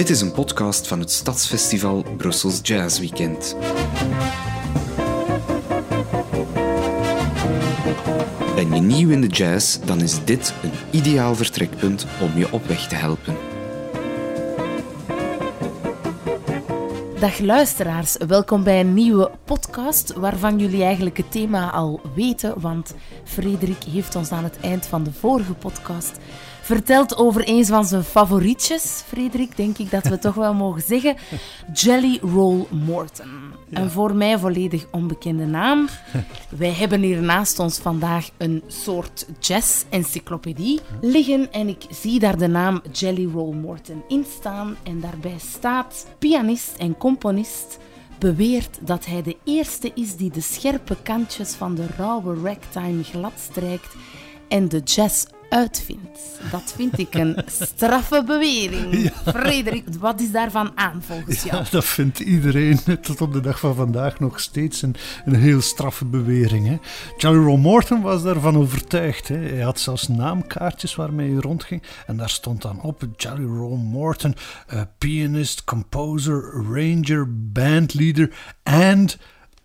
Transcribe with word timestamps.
Dit 0.00 0.10
is 0.10 0.20
een 0.20 0.32
podcast 0.32 0.86
van 0.86 1.00
het 1.00 1.10
Stadsfestival 1.10 2.04
Brussels 2.16 2.58
Jazz 2.62 2.98
Weekend. 2.98 3.56
Ben 8.54 8.74
je 8.74 8.80
nieuw 8.80 9.10
in 9.10 9.20
de 9.20 9.26
jazz, 9.26 9.78
dan 9.78 10.00
is 10.00 10.24
dit 10.24 10.54
een 10.62 10.72
ideaal 10.90 11.34
vertrekpunt 11.34 12.06
om 12.20 12.38
je 12.38 12.52
op 12.52 12.66
weg 12.66 12.88
te 12.88 12.94
helpen. 12.94 13.36
Dag 17.18 17.38
luisteraars, 17.38 18.16
welkom 18.26 18.64
bij 18.64 18.80
een 18.80 18.94
nieuwe 18.94 19.30
podcast 19.44 20.12
waarvan 20.12 20.58
jullie 20.58 20.82
eigenlijk 20.82 21.16
het 21.16 21.30
thema 21.32 21.70
al 21.70 22.00
weten, 22.14 22.60
want 22.60 22.94
Frederik 23.24 23.84
heeft 23.84 24.16
ons 24.16 24.30
aan 24.30 24.44
het 24.44 24.60
eind 24.60 24.86
van 24.86 25.02
de 25.02 25.12
vorige 25.12 25.54
podcast 25.54 26.18
vertelt 26.70 27.16
over 27.16 27.48
een 27.48 27.66
van 27.66 27.84
zijn 27.84 28.02
favorietjes, 28.04 29.02
Frederik, 29.06 29.56
denk 29.56 29.78
ik 29.78 29.90
dat 29.90 30.06
we 30.06 30.18
toch 30.18 30.34
wel 30.34 30.54
mogen 30.54 30.82
zeggen. 30.82 31.16
Jelly 31.72 32.18
Roll 32.22 32.66
Morton. 32.70 33.28
Een 33.70 33.90
voor 33.90 34.14
mij 34.14 34.38
volledig 34.38 34.86
onbekende 34.90 35.46
naam. 35.46 35.88
Wij 36.48 36.72
hebben 36.72 37.02
hier 37.02 37.22
naast 37.22 37.58
ons 37.58 37.78
vandaag 37.78 38.30
een 38.36 38.62
soort 38.66 39.26
jazz-encyclopedie 39.40 40.80
liggen 41.00 41.52
en 41.52 41.68
ik 41.68 41.82
zie 41.90 42.18
daar 42.18 42.38
de 42.38 42.48
naam 42.48 42.82
Jelly 42.92 43.30
Roll 43.34 43.54
Morton 43.54 44.02
in 44.08 44.24
staan. 44.38 44.76
En 44.82 45.00
daarbij 45.00 45.38
staat 45.38 46.06
pianist 46.18 46.76
en 46.76 46.96
componist 46.96 47.78
beweert 48.18 48.78
dat 48.80 49.06
hij 49.06 49.22
de 49.22 49.36
eerste 49.44 49.90
is 49.94 50.16
die 50.16 50.30
de 50.30 50.40
scherpe 50.40 50.96
kantjes 51.02 51.52
van 51.52 51.74
de 51.74 51.86
rauwe 51.96 52.40
ragtime 52.42 53.02
gladstrijkt 53.02 53.94
en 54.48 54.68
de 54.68 54.80
jazz 54.84 55.24
uitvindt. 55.50 56.18
Dat 56.50 56.72
vind 56.76 56.98
ik 56.98 57.14
een 57.14 57.42
straffe 57.46 58.24
bewering. 58.26 59.12
Frederik, 59.36 59.84
wat 59.98 60.20
is 60.20 60.30
daarvan 60.30 60.72
aan 60.74 61.02
volgens 61.02 61.42
jou? 61.42 61.56
Ja, 61.56 61.70
dat 61.70 61.84
vindt 61.84 62.18
iedereen 62.18 62.78
tot 63.02 63.20
op 63.20 63.32
de 63.32 63.40
dag 63.40 63.60
van 63.60 63.74
vandaag 63.74 64.20
nog 64.20 64.40
steeds 64.40 64.82
een, 64.82 64.96
een 65.24 65.34
heel 65.34 65.60
straffe 65.60 66.04
bewering. 66.04 66.66
Hè. 66.66 66.78
Charlie 67.16 67.56
Morton 67.56 68.02
was 68.02 68.22
daarvan 68.22 68.56
overtuigd. 68.56 69.28
Hè. 69.28 69.36
Hij 69.36 69.60
had 69.60 69.80
zelfs 69.80 70.08
naamkaartjes 70.08 70.94
waarmee 70.94 71.32
hij 71.32 71.40
rondging. 71.40 71.82
En 72.06 72.16
daar 72.16 72.30
stond 72.30 72.62
dan 72.62 72.80
op 72.82 73.04
Charlie 73.16 73.46
Roll 73.46 73.78
Morton, 73.78 74.34
uh, 74.74 74.80
pianist, 74.98 75.64
composer, 75.64 76.52
arranger, 76.52 77.26
bandleader 77.52 78.30
and 78.62 79.18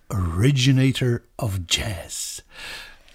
originator 0.08 1.22
of 1.36 1.59
jazz. 1.66 2.42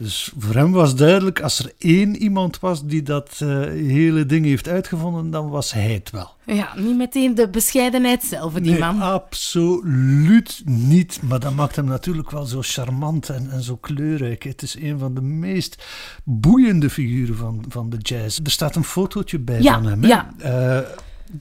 Dus 0.00 0.32
voor 0.38 0.54
hem 0.54 0.72
was 0.72 0.94
duidelijk, 0.94 1.40
als 1.40 1.58
er 1.58 1.72
één 1.78 2.16
iemand 2.16 2.60
was 2.60 2.84
die 2.84 3.02
dat 3.02 3.40
uh, 3.42 3.48
hele 3.64 4.26
ding 4.26 4.44
heeft 4.44 4.68
uitgevonden, 4.68 5.30
dan 5.30 5.48
was 5.48 5.72
hij 5.72 5.92
het 5.92 6.10
wel. 6.10 6.30
Ja, 6.46 6.72
niet 6.76 6.96
meteen 6.96 7.34
de 7.34 7.48
bescheidenheid 7.48 8.22
zelf, 8.22 8.52
die 8.52 8.70
nee, 8.70 8.78
man. 8.78 9.00
absoluut 9.00 10.62
niet. 10.64 11.20
Maar 11.22 11.40
dat 11.40 11.54
maakt 11.54 11.76
hem 11.76 11.84
natuurlijk 11.84 12.30
wel 12.30 12.44
zo 12.44 12.58
charmant 12.62 13.28
en, 13.28 13.50
en 13.50 13.62
zo 13.62 13.76
kleurrijk. 13.76 14.42
Het 14.42 14.62
is 14.62 14.76
een 14.76 14.98
van 14.98 15.14
de 15.14 15.22
meest 15.22 15.84
boeiende 16.24 16.90
figuren 16.90 17.36
van, 17.36 17.64
van 17.68 17.90
de 17.90 17.96
jazz. 17.98 18.38
Er 18.44 18.50
staat 18.50 18.76
een 18.76 18.84
fotootje 18.84 19.38
bij 19.38 19.62
ja, 19.62 19.74
van 19.74 19.86
hem. 19.86 20.04
Ja. 20.04 20.30
Uh, 20.44 20.78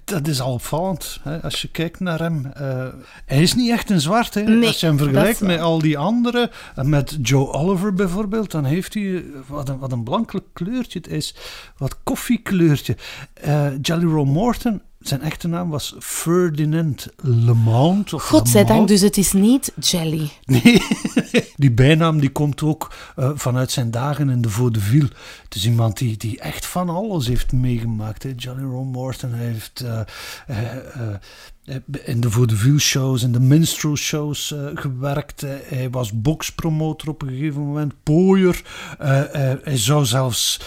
dat 0.04 0.28
is 0.28 0.42
al 0.42 0.54
opvallend. 0.54 1.20
Hè? 1.24 1.42
Als 1.42 1.62
je 1.62 1.68
kijkt 1.68 2.00
naar 2.00 2.20
hem. 2.20 2.52
Uh, 2.62 2.88
hij 3.26 3.42
is 3.42 3.56
niet 3.56 3.72
echt 3.72 3.90
een 3.90 4.02
zwart. 4.02 4.34
Hè? 4.34 4.42
Nee, 4.42 4.68
Als 4.68 4.80
je 4.80 4.86
hem 4.86 4.98
vergelijkt 4.98 5.42
met 5.42 5.60
al 5.60 5.80
die 5.80 5.98
anderen, 5.98 6.50
met 6.76 7.18
Joe 7.22 7.52
Oliver 7.52 7.94
bijvoorbeeld, 7.94 8.52
dan 8.52 8.66
heeft 8.66 8.94
hij 8.94 9.24
wat 9.48 9.70
een, 9.70 9.78
wat 9.78 9.92
een 9.92 10.04
blank 10.04 10.34
kleurtje. 10.54 11.00
Het 11.00 11.08
is 11.08 11.36
wat 11.78 12.04
koffiekleurtje. 12.04 12.98
Uh, 13.46 13.68
Jelly 13.82 14.06
Roll 14.06 14.28
Morton 14.28 14.82
zijn 15.00 15.22
echte 15.22 15.48
naam 15.48 15.70
was 15.70 15.96
Ferdinand 16.00 17.08
Lemont. 17.22 18.12
Godzijdank, 18.12 18.88
dus 18.88 19.02
het 19.02 19.18
is 19.18 19.34
niet 19.34 19.74
Jelly. 19.80 20.30
Nee, 20.46 20.82
die 21.56 21.72
bijnaam 21.72 22.20
die 22.20 22.30
komt 22.30 22.62
ook 22.62 22.94
uh, 23.18 23.32
vanuit 23.34 23.72
zijn 23.72 23.92
dagen 23.92 24.30
in 24.30 24.42
de 24.42 24.50
vaudeville. 24.50 25.10
Het 25.44 25.56
is 25.56 25.66
iemand 25.66 25.98
die, 25.98 26.18
die 26.18 26.40
echt 26.40 26.66
van 26.66 26.90
alles 26.90 27.28
heeft 27.28 27.52
meegemaakt. 27.52 28.24
Hè. 28.24 28.34
Jelly 28.36 28.64
Roll 28.64 28.86
Morton 28.86 29.34
heeft 29.34 29.84
uh, 29.84 30.00
uh, 31.66 31.76
in 32.04 32.20
de 32.20 32.30
vaudeville 32.30 32.80
shows, 32.80 33.24
in 33.24 33.32
de 33.32 33.40
minstrel 33.40 33.96
shows 33.96 34.56
gewerkt. 34.74 35.42
hij 35.42 35.90
was 35.92 36.22
boxpromotor 36.22 37.10
op 37.10 37.22
een 37.22 37.30
gegeven 37.30 37.62
moment, 37.62 37.94
pooier. 38.04 38.62
hij 39.64 39.78
zou 39.78 40.06
zelfs 40.06 40.60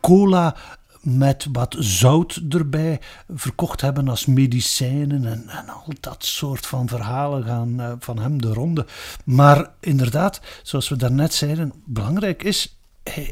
cola 0.00 0.56
met 1.02 1.46
wat 1.52 1.76
zout 1.78 2.40
erbij 2.48 3.00
verkocht 3.28 3.80
hebben 3.80 4.08
als 4.08 4.26
medicijnen 4.26 5.24
en, 5.26 5.68
al 5.68 5.92
dat 6.00 6.24
soort 6.24 6.66
van 6.66 6.88
verhalen 6.88 7.44
gaan 7.44 7.80
uh, 7.80 7.92
van 7.98 8.18
hem 8.18 8.42
de 8.42 8.52
ronde. 8.52 8.86
Maar 9.24 9.70
inderdaad, 9.80 10.40
zoals 10.62 10.88
we 10.88 10.96
daarnet 10.96 11.34
zeiden, 11.34 11.72
belangrijk 11.84 12.42
is 12.42 12.76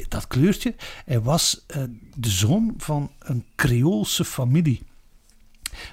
dat 0.09 0.27
kleurtje. 0.27 0.75
Hij 1.05 1.21
was 1.21 1.65
uh, 1.77 1.83
de 2.15 2.31
zoon 2.31 2.75
van 2.77 3.11
een 3.19 3.45
Creoolse 3.57 4.25
familie. 4.25 4.83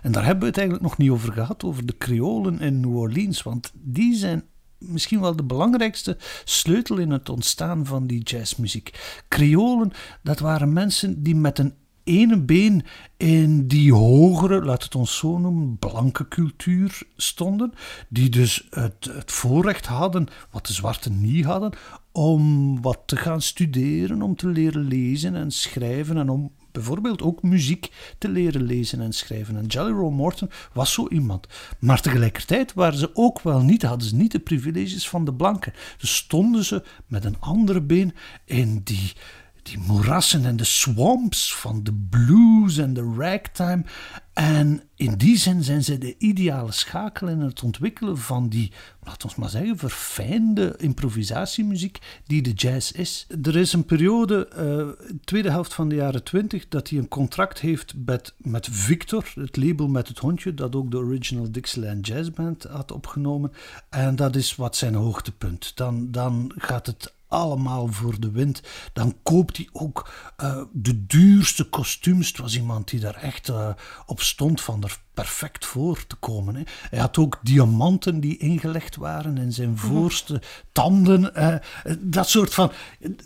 En 0.01 0.11
daar 0.11 0.23
hebben 0.23 0.41
we 0.41 0.47
het 0.47 0.57
eigenlijk 0.57 0.87
nog 0.87 0.97
niet 0.97 1.09
over 1.09 1.33
gehad, 1.33 1.63
over 1.63 1.85
de 1.85 1.97
Creolen 1.97 2.59
in 2.59 2.79
New 2.79 2.95
Orleans, 2.95 3.43
want 3.43 3.71
die 3.73 4.16
zijn 4.16 4.43
misschien 4.79 5.19
wel 5.19 5.35
de 5.35 5.43
belangrijkste 5.43 6.17
sleutel 6.43 6.97
in 6.97 7.11
het 7.11 7.29
ontstaan 7.29 7.85
van 7.85 8.07
die 8.07 8.23
jazzmuziek. 8.23 9.21
Creolen, 9.27 9.91
dat 10.23 10.39
waren 10.39 10.73
mensen 10.73 11.23
die 11.23 11.35
met 11.35 11.59
een 11.59 11.73
ene 12.07 12.41
been 12.41 12.85
in 13.17 13.67
die 13.67 13.93
hogere, 13.93 14.66
laat 14.66 14.83
het 14.83 14.95
ons 14.95 15.17
zo 15.17 15.37
noemen, 15.37 15.77
blanke 15.77 16.27
cultuur 16.27 17.01
stonden, 17.16 17.73
die 18.09 18.29
dus 18.29 18.67
het, 18.69 19.09
het 19.11 19.31
voorrecht 19.31 19.85
hadden, 19.85 20.27
wat 20.51 20.66
de 20.66 20.73
zwarten 20.73 21.21
niet 21.21 21.45
hadden, 21.45 21.73
om 22.11 22.81
wat 22.81 22.99
te 23.05 23.16
gaan 23.16 23.41
studeren, 23.41 24.21
om 24.21 24.35
te 24.35 24.47
leren 24.47 24.87
lezen 24.87 25.35
en 25.35 25.51
schrijven 25.51 26.17
en 26.17 26.29
om 26.29 26.51
bijvoorbeeld 26.77 27.21
ook 27.21 27.43
muziek 27.43 27.91
te 28.17 28.29
leren 28.29 28.63
lezen 28.63 29.01
en 29.01 29.13
schrijven. 29.13 29.57
En 29.57 29.65
Jelly 29.65 29.91
Roll 29.91 30.13
Morton 30.13 30.49
was 30.73 30.93
zo 30.93 31.07
iemand. 31.07 31.47
Maar 31.79 32.01
tegelijkertijd 32.01 32.73
waren 32.73 32.99
ze 32.99 33.09
ook 33.13 33.41
wel 33.41 33.61
niet, 33.61 33.83
hadden 33.83 34.07
ze 34.07 34.15
niet 34.15 34.31
de 34.31 34.39
privileges 34.39 35.09
van 35.09 35.25
de 35.25 35.33
blanken. 35.33 35.73
Dus 35.97 36.16
stonden 36.16 36.63
ze 36.63 36.83
met 37.07 37.25
een 37.25 37.39
andere 37.39 37.81
been 37.81 38.13
in 38.45 38.81
die 38.83 39.13
die 39.67 39.79
moerassen 39.79 40.45
en 40.45 40.55
de 40.55 40.63
swamps 40.63 41.55
van 41.55 41.83
de 41.83 41.94
blues 42.09 42.78
en 42.78 42.94
de 42.94 43.13
ragtime. 43.17 43.83
En 44.33 44.81
in 44.95 45.16
die 45.16 45.38
zin 45.38 45.63
zijn 45.63 45.83
ze 45.83 45.97
de 45.97 46.16
ideale 46.17 46.72
schakel 46.72 47.28
in 47.28 47.39
het 47.39 47.63
ontwikkelen 47.63 48.17
van 48.17 48.50
die, 48.50 48.72
laten 49.03 49.29
we 49.29 49.35
maar 49.38 49.50
zeggen, 49.50 49.78
verfijnde 49.78 50.75
improvisatiemuziek 50.78 52.00
die 52.25 52.41
de 52.41 52.51
jazz 52.51 52.91
is. 52.91 53.28
Er 53.44 53.55
is 53.55 53.73
een 53.73 53.85
periode, 53.85 54.50
uh, 54.57 55.17
tweede 55.23 55.50
helft 55.50 55.73
van 55.73 55.89
de 55.89 55.95
jaren 55.95 56.23
twintig, 56.23 56.67
dat 56.67 56.89
hij 56.89 56.99
een 56.99 57.07
contract 57.07 57.59
heeft 57.59 57.94
met, 58.05 58.34
met 58.38 58.67
Victor, 58.72 59.31
het 59.35 59.57
label 59.57 59.88
met 59.88 60.07
het 60.07 60.19
hondje, 60.19 60.53
dat 60.53 60.75
ook 60.75 60.91
de 60.91 60.97
original 60.97 61.51
Dixieland 61.51 62.07
Jazz 62.07 62.29
Band 62.29 62.63
had 62.63 62.91
opgenomen. 62.91 63.51
En 63.89 64.16
dat 64.16 64.35
is 64.35 64.55
wat 64.55 64.75
zijn 64.75 64.95
hoogtepunt. 64.95 65.72
Dan, 65.75 66.11
dan 66.11 66.51
gaat 66.55 66.85
het 66.85 67.16
allemaal 67.27 67.88
voor 67.88 68.19
de 68.19 68.31
wind. 68.31 68.61
Dan 68.93 69.17
koopt 69.23 69.57
hij 69.57 69.69
ook 69.71 70.11
uh, 70.43 70.61
de 70.71 71.05
duurste 71.05 71.69
kostuums. 71.69 72.27
Het 72.27 72.38
was 72.38 72.55
iemand 72.55 72.89
die 72.89 72.99
daar 72.99 73.15
echt 73.15 73.49
uh, 73.49 73.69
op 74.05 74.21
stond 74.21 74.61
van 74.61 74.83
er 74.83 75.05
perfect 75.17 75.66
voor 75.66 76.07
te 76.07 76.16
komen. 76.16 76.55
Hè. 76.55 76.61
Hij 76.89 77.00
had 77.00 77.17
ook 77.17 77.39
diamanten 77.41 78.19
die 78.19 78.38
ingelegd 78.38 78.95
waren 78.95 79.38
in 79.38 79.51
zijn 79.51 79.78
voorste 79.78 80.33
mm 80.33 80.39
-hmm. 80.39 80.69
tanden. 80.72 81.31
Uh, 81.35 81.55
dat 82.00 82.29
soort 82.29 82.53
van... 82.53 82.72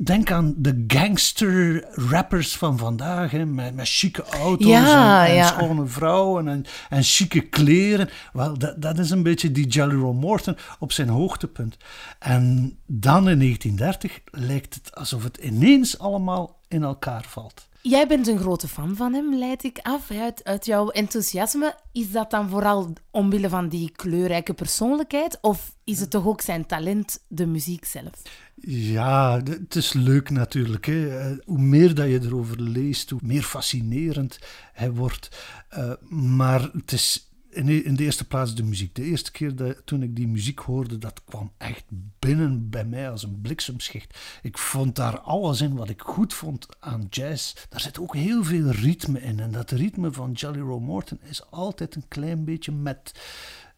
Denk 0.03 0.31
aan 0.31 0.53
de 0.57 0.83
gangster 0.87 1.85
rappers 2.09 2.55
van 2.55 2.77
vandaag, 2.77 3.31
hè, 3.31 3.45
met, 3.45 3.75
met 3.75 3.87
chique 3.89 4.23
auto's 4.23 4.67
ja, 4.67 5.23
en, 5.23 5.29
en 5.29 5.35
ja. 5.35 5.47
schone 5.47 5.85
vrouwen 5.85 6.47
en, 6.47 6.65
en 6.89 7.03
chique 7.03 7.41
kleren. 7.41 8.09
Wel, 8.33 8.57
dat, 8.57 8.81
dat 8.81 8.99
is 8.99 9.09
een 9.09 9.23
beetje 9.23 9.51
die 9.51 9.67
Jelly 9.67 9.95
Roll 9.95 10.15
Morton 10.15 10.57
op 10.79 10.91
zijn 10.91 11.09
hoogtepunt. 11.09 11.77
En 12.19 12.77
dan 12.85 13.29
in 13.29 13.39
1930 13.39 14.19
lijkt 14.31 14.73
het 14.73 14.95
alsof 14.95 15.23
het 15.23 15.37
ineens 15.37 15.99
allemaal 15.99 16.59
in 16.67 16.83
elkaar 16.83 17.25
valt. 17.27 17.69
Jij 17.83 18.07
bent 18.07 18.27
een 18.27 18.39
grote 18.39 18.67
fan 18.67 18.95
van 18.95 19.13
hem, 19.13 19.35
leid 19.35 19.63
ik 19.63 19.79
af. 19.81 20.11
Uit, 20.11 20.43
uit 20.43 20.65
jouw 20.65 20.89
enthousiasme. 20.89 21.75
Is 21.91 22.11
dat 22.11 22.31
dan 22.31 22.49
vooral 22.49 22.93
omwille 23.11 23.49
van 23.49 23.69
die 23.69 23.91
kleurrijke 23.91 24.53
persoonlijkheid? 24.53 25.37
Of 25.41 25.75
is 25.83 25.99
het 25.99 26.09
toch 26.09 26.25
ook 26.25 26.41
zijn 26.41 26.65
talent, 26.65 27.23
de 27.27 27.45
muziek 27.45 27.85
zelf? 27.85 28.21
Ja, 28.65 29.41
het 29.43 29.75
is 29.75 29.93
leuk 29.93 30.29
natuurlijk. 30.29 30.85
Hè. 30.85 31.35
Hoe 31.45 31.59
meer 31.59 31.95
dat 31.95 32.07
je 32.07 32.19
erover 32.21 32.61
leest, 32.61 33.09
hoe 33.09 33.19
meer 33.23 33.43
fascinerend 33.43 34.39
hij 34.73 34.91
wordt. 34.91 35.45
Uh, 35.77 35.91
maar 36.09 36.69
het 36.73 36.91
is 36.91 37.30
in 37.53 37.95
de, 37.95 38.03
eerste 38.03 38.27
plaats 38.27 38.55
de 38.55 38.63
muziek. 38.63 38.95
De 38.95 39.03
eerste 39.03 39.31
keer 39.31 39.55
dat, 39.55 39.81
toen 39.85 40.03
ik 40.03 40.15
die 40.15 40.27
muziek 40.27 40.59
hoorde, 40.59 40.97
dat 40.97 41.23
kwam 41.23 41.51
echt 41.57 41.83
binnen 42.19 42.69
bij 42.69 42.85
mij 42.85 43.09
als 43.09 43.23
een 43.23 43.41
bliksemschicht. 43.41 44.19
Ik 44.41 44.57
vond 44.57 44.95
daar 44.95 45.19
alles 45.19 45.61
in 45.61 45.75
wat 45.75 45.89
ik 45.89 46.01
goed 46.01 46.33
vond 46.33 46.67
aan 46.79 47.07
jazz. 47.09 47.53
Daar 47.69 47.79
zit 47.79 47.99
ook 47.99 48.15
heel 48.15 48.43
veel 48.43 48.69
ritme 48.69 49.21
in. 49.21 49.39
En 49.39 49.51
dat 49.51 49.71
ritme 49.71 50.11
van 50.11 50.31
Jelly 50.31 50.59
Roll 50.59 50.81
Morton 50.81 51.19
is 51.23 51.51
altijd 51.51 51.95
een 51.95 52.07
klein 52.07 52.45
beetje 52.45 52.71
met 52.71 53.11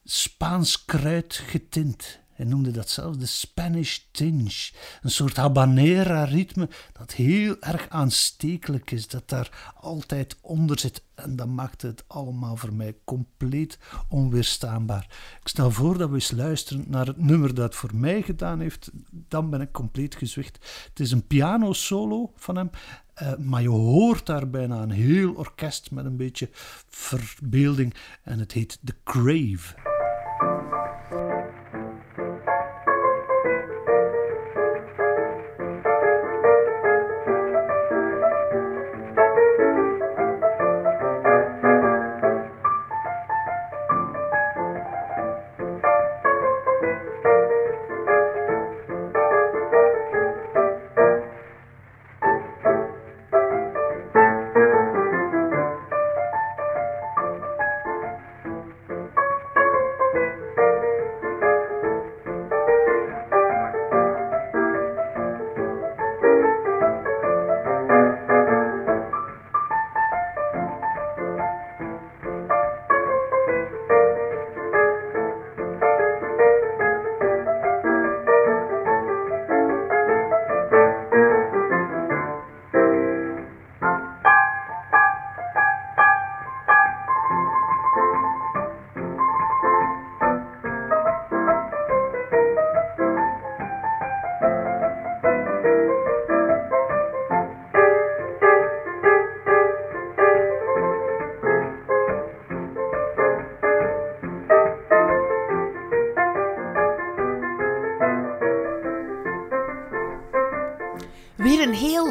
Spaans 0.03 0.85
kruid 0.85 1.33
getint. 1.33 2.19
Hij 2.33 2.45
noemde 2.45 2.71
dat 2.71 2.89
zelfs 2.89 3.17
de 3.17 3.25
Spanish 3.25 3.99
tinge. 4.11 4.71
Een 5.01 5.11
soort 5.11 5.35
habanera-ritme 5.35 6.69
dat 6.93 7.13
heel 7.13 7.55
erg 7.59 7.89
aanstekelijk 7.89 8.91
is, 8.91 9.07
dat 9.07 9.29
daar 9.29 9.73
altijd 9.79 10.37
onder 10.41 10.79
zit. 10.79 11.03
En 11.15 11.35
dat 11.35 11.47
maakt 11.47 11.81
het 11.81 12.03
allemaal 12.07 12.55
voor 12.55 12.73
mij 12.73 12.95
compleet 13.03 13.79
onweerstaanbaar. 14.09 15.07
Ik 15.41 15.47
stel 15.47 15.71
voor 15.71 15.97
dat 15.97 16.09
we 16.09 16.15
eens 16.15 16.31
luisteren 16.31 16.85
naar 16.87 17.05
het 17.05 17.17
nummer 17.17 17.53
dat 17.53 17.75
voor 17.75 17.91
mij 17.95 18.21
gedaan 18.21 18.59
heeft. 18.59 18.91
Dan 19.11 19.49
ben 19.49 19.61
ik 19.61 19.71
compleet 19.71 20.15
gezwicht. 20.15 20.85
Het 20.89 20.99
is 20.99 21.11
een 21.11 21.27
piano-solo 21.27 22.31
van 22.35 22.55
hem. 22.55 22.69
Uh, 23.21 23.35
maar 23.35 23.61
je 23.61 23.69
hoort 23.69 24.25
daar 24.25 24.49
bijna 24.49 24.81
een 24.81 24.91
heel 24.91 25.33
orkest 25.33 25.91
met 25.91 26.05
een 26.05 26.17
beetje 26.17 26.49
verbeelding. 26.89 27.93
En 28.23 28.39
het 28.39 28.51
heet 28.51 28.79
The 28.83 28.95
Crave. 29.03 29.92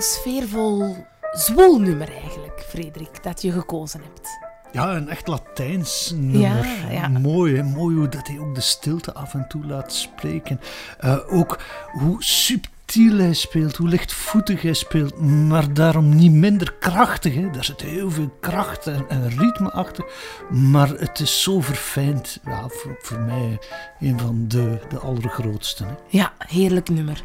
Sfeervol 0.02 0.96
zwoelnummer 1.32 2.08
eigenlijk, 2.22 2.64
Frederik, 2.68 3.22
dat 3.22 3.42
je 3.42 3.52
gekozen 3.52 4.00
hebt. 4.00 4.28
Ja, 4.72 4.96
een 4.96 5.08
echt 5.08 5.26
Latijns 5.26 6.12
nummer. 6.16 6.66
Ja, 6.66 6.90
ja. 6.90 7.08
Mooi, 7.08 7.62
mooi 7.62 7.96
hoe 7.96 8.08
dat 8.08 8.26
hij 8.26 8.38
ook 8.38 8.54
de 8.54 8.60
stilte 8.60 9.14
af 9.14 9.34
en 9.34 9.48
toe 9.48 9.66
laat 9.66 9.92
spreken. 9.92 10.60
Uh, 11.04 11.18
ook 11.28 11.58
hoe 11.86 12.24
subtiel 12.24 13.16
hij 13.18 13.34
speelt, 13.34 13.76
hoe 13.76 13.88
lichtvoetig 13.88 14.62
hij 14.62 14.72
speelt, 14.72 15.20
maar 15.20 15.74
daarom 15.74 16.14
niet 16.14 16.32
minder 16.32 16.72
krachtig. 16.72 17.34
Hè. 17.34 17.50
Daar 17.50 17.64
zit 17.64 17.80
heel 17.80 18.10
veel 18.10 18.36
kracht 18.40 18.86
en, 18.86 19.04
en 19.08 19.38
ritme 19.38 19.70
achter, 19.70 20.04
maar 20.50 20.88
het 20.88 21.20
is 21.20 21.42
zo 21.42 21.60
verfijnd. 21.60 22.38
Ja, 22.44 22.68
voor, 22.68 22.98
voor 23.02 23.20
mij 23.20 23.58
een 24.00 24.18
van 24.18 24.44
de, 24.48 24.78
de 24.88 24.98
allergrootste. 24.98 25.84
Hè. 25.84 25.94
Ja, 26.08 26.32
heerlijk 26.38 26.88
nummer 26.88 27.22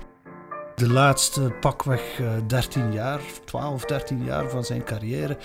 de 0.78 0.90
laatste 0.90 1.42
pakweg 1.42 2.22
13 2.48 2.82
eh, 2.82 2.94
jaar, 2.94 3.20
12, 3.46 3.86
13 3.86 4.24
jaar 4.24 4.50
van 4.50 4.64
zijn 4.64 4.84
carrière, 4.84 5.38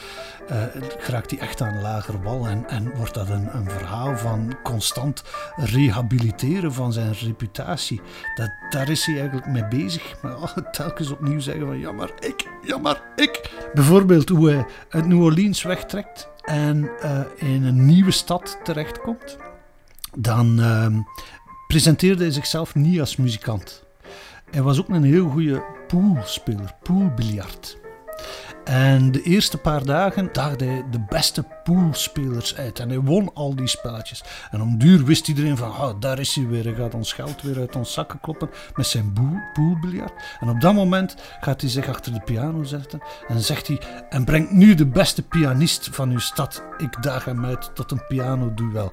uh, 0.50 0.62
raakt 0.99 1.31
hij 1.31 1.40
echt 1.40 1.61
aan 1.61 1.81
lager 1.81 2.23
wal. 2.23 2.46
En, 2.46 2.69
en 2.69 2.96
wordt 2.96 3.14
dat 3.14 3.29
een, 3.29 3.56
een 3.56 3.70
verhaal 3.70 4.17
van 4.17 4.56
constant 4.62 5.23
rehabiliteren 5.56 6.73
van 6.73 6.93
zijn 6.93 7.12
reputatie. 7.12 8.00
Dat, 8.34 8.50
daar 8.70 8.88
is 8.88 9.06
hij 9.06 9.19
eigenlijk 9.19 9.46
mee 9.46 9.69
bezig. 9.69 10.23
Maar 10.23 10.37
oh, 10.37 10.56
telkens 10.73 11.11
opnieuw 11.11 11.40
zeggen 11.40 11.67
van 11.67 11.79
ja 11.79 11.93
maar 11.93 12.11
ik, 12.20 12.49
ja 12.62 12.79
maar 12.79 13.02
ik. 13.17 13.50
Bijvoorbeeld 13.75 14.29
hoe 14.29 14.50
hij 14.50 14.67
uit 14.88 15.06
New 15.06 15.23
Orleans 15.23 15.62
wegtrekt 15.62 16.29
en 16.43 16.90
uh, 17.02 17.20
in 17.34 17.64
een 17.64 17.87
nieuwe 17.87 18.11
stad 18.11 18.58
terechtkomt. 18.64 19.37
Dan 20.19 20.61
uh, 20.61 20.87
presenteerde 21.67 22.23
hij 22.23 22.32
zichzelf 22.32 22.75
niet 22.75 23.00
als 23.00 23.17
muzikant. 23.17 23.81
Hij 24.52 24.62
was 24.62 24.78
ook 24.78 24.88
een 24.88 25.04
heel 25.04 25.28
goede 25.28 25.64
poolspeler, 25.87 26.75
poolbiljart. 26.82 27.81
En 28.64 29.12
de 29.12 29.22
eerste 29.22 29.58
paar 29.58 29.84
dagen 29.84 30.28
daagde 30.32 30.64
hij 30.64 30.84
de 30.90 31.04
beste 31.08 31.44
poolspelers 31.64 32.56
uit. 32.56 32.78
En 32.78 32.88
hij 32.88 32.99
won 32.99 33.34
al 33.34 33.54
die 33.54 33.66
spelletjes. 33.66 34.25
En 34.50 34.62
om 34.62 34.78
duur 34.78 35.04
wist 35.04 35.28
iedereen 35.28 35.56
van, 35.56 35.69
oh, 35.69 35.90
daar 36.00 36.19
is 36.19 36.34
hij 36.34 36.46
weer. 36.46 36.64
Hij 36.64 36.75
gaat 36.75 36.94
ons 36.94 37.12
geld 37.12 37.43
weer 37.43 37.58
uit 37.58 37.76
ons 37.76 37.93
zakken 37.93 38.20
kloppen 38.20 38.50
met 38.75 38.87
zijn 38.87 39.12
poolbiljart. 39.52 40.12
En 40.40 40.49
op 40.49 40.60
dat 40.60 40.75
moment 40.75 41.16
gaat 41.40 41.60
hij 41.60 41.70
zich 41.70 41.88
achter 41.88 42.12
de 42.12 42.20
piano 42.20 42.62
zetten. 42.62 43.02
En 43.28 43.40
zegt 43.40 43.66
hij, 43.66 43.81
en 44.08 44.25
brengt 44.25 44.50
nu 44.50 44.75
de 44.75 44.87
beste 44.87 45.22
pianist 45.22 45.88
van 45.93 46.10
uw 46.10 46.19
stad. 46.19 46.62
Ik 46.78 47.02
daag 47.02 47.25
hem 47.25 47.44
uit 47.44 47.70
tot 47.75 47.90
een 47.90 48.06
pianoduel. 48.08 48.93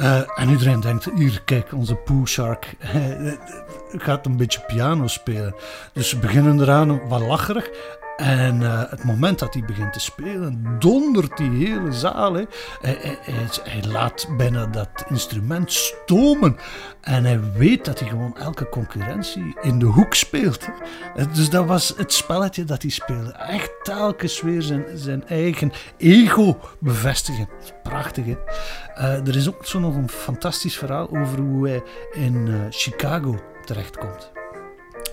Uh, 0.00 0.38
en 0.38 0.48
iedereen 0.48 0.80
denkt, 0.80 1.10
hier 1.14 1.42
kijk, 1.44 1.72
onze 1.72 1.94
Pooh 1.94 2.26
Shark 2.26 2.76
gaat 3.96 4.26
een 4.26 4.36
beetje 4.36 4.60
piano 4.66 5.06
spelen. 5.06 5.54
Dus 5.92 6.08
ze 6.08 6.18
beginnen 6.18 6.60
eraan 6.60 7.08
wat 7.08 7.20
lacherig. 7.20 7.70
En 8.18 8.60
uh, 8.60 8.82
het 8.90 9.04
moment 9.04 9.38
dat 9.38 9.54
hij 9.54 9.64
begint 9.64 9.92
te 9.92 10.00
spelen, 10.00 10.76
dondert 10.78 11.36
die 11.36 11.50
hele 11.50 11.92
zaal. 11.92 12.34
Hij, 12.34 12.46
hij, 13.62 13.82
laat 13.88 14.28
bijna 14.36 14.66
dat 14.66 14.88
instrument 15.08 15.72
stomen. 15.72 16.56
En 17.00 17.24
hij 17.24 17.40
weet 17.52 17.84
dat 17.84 18.00
hij 18.00 18.08
gewoon 18.08 18.36
elke 18.36 18.68
concurrentie 18.68 19.56
in 19.60 19.78
de 19.78 19.86
hoek 19.86 20.14
speelt. 20.14 20.68
Dus 21.32 21.50
dat 21.50 21.66
was 21.66 21.94
het 21.96 22.12
spelletje 22.12 22.64
dat 22.64 22.82
hij 22.82 22.90
speelde. 22.90 23.32
Echt 23.32 23.70
telkens 23.82 24.40
weer 24.40 24.62
zijn, 24.62 24.84
zijn 24.94 25.26
eigen 25.26 25.72
ego 25.96 26.58
bevestigen. 26.80 27.48
Prachtig, 27.82 28.24
hè? 28.24 28.36
Uh, 28.98 29.26
er 29.28 29.36
is 29.36 29.48
ook 29.48 29.66
zo 29.66 29.78
nog 29.78 29.94
een 29.94 30.08
fantastisch 30.08 30.76
verhaal 30.76 31.08
over 31.10 31.38
hoe 31.38 31.68
hij 31.68 31.82
in 32.12 32.46
uh, 32.46 32.54
Chicago 32.70 33.38
terechtkomt. 33.68 34.30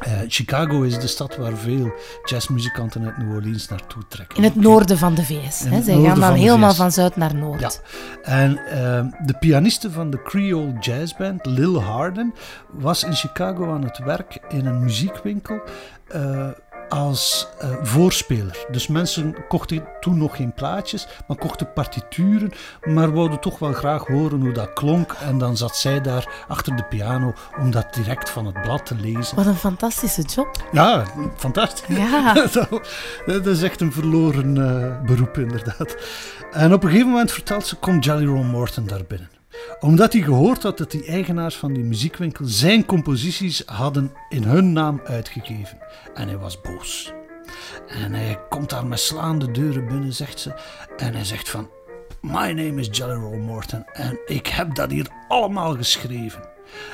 Uh, 0.07 0.13
Chicago 0.27 0.81
is 0.81 0.99
de 0.99 1.07
stad 1.07 1.35
waar 1.35 1.57
veel 1.57 1.93
jazzmuzikanten 2.23 3.05
uit 3.05 3.17
New 3.17 3.35
Orleans 3.35 3.67
naartoe 3.67 4.03
trekken. 4.07 4.37
In 4.37 4.43
het 4.43 4.55
noorden 4.55 4.97
van 4.97 5.15
de 5.15 5.23
VS. 5.23 5.59
Hè? 5.59 5.81
Zij 5.81 6.01
gaan 6.01 6.19
dan 6.19 6.33
helemaal 6.33 6.73
van 6.73 6.91
zuid 6.91 7.15
naar 7.15 7.35
noord. 7.35 7.59
Ja. 7.59 7.71
En 8.21 8.51
uh, 8.51 9.25
de 9.25 9.35
pianiste 9.39 9.91
van 9.91 10.09
de 10.09 10.21
Creole 10.21 10.73
Jazz 10.79 11.17
Band, 11.17 11.45
Lil 11.45 11.81
Harden, 11.81 12.33
was 12.71 13.03
in 13.03 13.13
Chicago 13.13 13.73
aan 13.73 13.83
het 13.83 13.97
werk 13.97 14.39
in 14.49 14.65
een 14.65 14.83
muziekwinkel. 14.83 15.61
Uh, 16.15 16.47
als 16.89 17.47
uh, 17.63 17.69
voorspeler. 17.81 18.65
Dus 18.71 18.87
mensen 18.87 19.35
kochten 19.47 19.83
toen 19.99 20.17
nog 20.17 20.35
geen 20.35 20.53
plaatjes, 20.53 21.07
maar 21.27 21.37
kochten 21.37 21.73
partituren, 21.73 22.51
maar 22.83 23.13
wouden 23.13 23.39
toch 23.39 23.59
wel 23.59 23.73
graag 23.73 24.07
horen 24.07 24.41
hoe 24.41 24.51
dat 24.51 24.73
klonk. 24.73 25.11
En 25.11 25.37
dan 25.37 25.57
zat 25.57 25.75
zij 25.77 26.01
daar 26.01 26.45
achter 26.47 26.75
de 26.75 26.83
piano 26.83 27.33
om 27.59 27.71
dat 27.71 27.93
direct 27.93 28.29
van 28.29 28.45
het 28.45 28.61
blad 28.61 28.85
te 28.85 28.95
lezen. 28.95 29.35
Wat 29.35 29.45
een 29.45 29.55
fantastische 29.55 30.21
job. 30.21 30.67
Ja, 30.71 31.05
fantastisch. 31.37 31.97
Ja. 31.97 32.33
dat, 33.25 33.45
is 33.45 33.61
echt 33.61 33.81
een 33.81 33.91
verloren 33.91 34.55
uh, 34.55 35.01
beroep, 35.05 35.37
inderdaad. 35.37 35.95
En 36.51 36.73
op 36.73 36.83
een 36.83 36.89
gegeven 36.89 37.11
moment 37.11 37.31
vertelt 37.31 37.65
ze, 37.65 37.75
komt 37.75 38.05
Jelly 38.05 38.25
Roll 38.25 38.45
Morton 38.45 38.85
daar 38.85 39.05
binnen 39.07 39.34
omdat 39.79 40.13
hij 40.13 40.21
gehoord 40.21 40.63
had 40.63 40.77
dat 40.77 40.91
die 40.91 41.05
eigenaars 41.05 41.55
van 41.55 41.73
die 41.73 41.83
muziekwinkel 41.83 42.45
zijn 42.45 42.85
composities 42.85 43.63
hadden 43.65 44.13
in 44.29 44.43
hun 44.43 44.73
naam 44.73 45.01
uitgegeven. 45.03 45.77
En 46.13 46.27
hij 46.27 46.37
was 46.37 46.61
boos. 46.61 47.13
En 47.87 48.13
hij 48.13 48.39
komt 48.49 48.69
daar 48.69 48.85
met 48.85 48.99
slaande 48.99 49.51
deuren 49.51 49.87
binnen, 49.87 50.13
zegt 50.13 50.39
ze. 50.39 50.53
En 50.97 51.13
hij 51.13 51.25
zegt 51.25 51.49
van, 51.49 51.69
My 52.21 52.51
name 52.51 52.79
is 52.79 52.87
Jelly 52.91 53.13
Roll 53.13 53.37
Morton 53.37 53.85
en 53.93 54.19
ik 54.25 54.47
heb 54.47 54.75
dat 54.75 54.91
hier 54.91 55.07
allemaal 55.27 55.75
geschreven. 55.75 56.41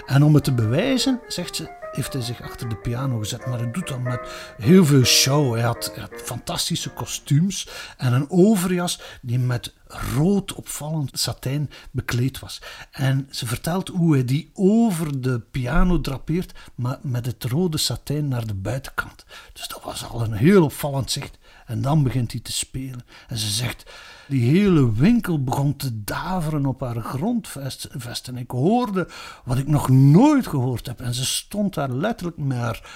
En 0.05 0.23
om 0.23 0.33
het 0.33 0.43
te 0.43 0.53
bewijzen, 0.53 1.21
zegt 1.27 1.55
ze, 1.55 1.80
heeft 1.91 2.13
hij 2.13 2.21
zich 2.21 2.41
achter 2.41 2.69
de 2.69 2.75
piano 2.75 3.17
gezet. 3.17 3.45
Maar 3.45 3.59
hij 3.59 3.71
doet 3.71 3.87
dat 3.87 3.99
met 3.99 4.19
heel 4.57 4.85
veel 4.85 5.03
show. 5.03 5.53
Hij 5.53 5.63
had, 5.63 5.91
hij 5.93 6.01
had 6.01 6.21
fantastische 6.21 6.89
kostuums 6.89 7.67
en 7.97 8.13
een 8.13 8.29
overjas 8.29 9.01
die 9.21 9.39
met 9.39 9.73
rood 9.87 10.53
opvallend 10.53 11.19
satijn 11.19 11.69
bekleed 11.91 12.39
was. 12.39 12.61
En 12.91 13.27
ze 13.31 13.45
vertelt 13.45 13.87
hoe 13.87 14.13
hij 14.13 14.25
die 14.25 14.51
over 14.53 15.21
de 15.21 15.39
piano 15.39 16.01
drapeert, 16.01 16.53
maar 16.75 16.99
met 17.01 17.25
het 17.25 17.43
rode 17.43 17.77
satijn 17.77 18.27
naar 18.27 18.47
de 18.47 18.53
buitenkant. 18.53 19.25
Dus 19.53 19.67
dat 19.67 19.83
was 19.83 20.05
al 20.05 20.21
een 20.21 20.33
heel 20.33 20.63
opvallend 20.63 21.11
zicht. 21.11 21.37
En 21.71 21.81
dan 21.81 22.03
begint 22.03 22.31
hij 22.31 22.41
te 22.41 22.51
spelen. 22.51 23.05
En 23.27 23.37
ze 23.37 23.49
zegt, 23.49 23.91
die 24.27 24.49
hele 24.49 24.93
winkel 24.93 25.43
begon 25.43 25.75
te 25.75 26.03
daveren 26.03 26.65
op 26.65 26.79
haar 26.79 27.01
grondvest. 27.01 28.27
En 28.27 28.37
ik 28.37 28.51
hoorde 28.51 29.07
wat 29.43 29.57
ik 29.57 29.67
nog 29.67 29.89
nooit 29.89 30.47
gehoord 30.47 30.85
heb. 30.85 31.01
En 31.01 31.13
ze 31.13 31.25
stond 31.25 31.73
daar 31.73 31.91
letterlijk 31.91 32.37
met 32.37 32.57
haar 32.57 32.89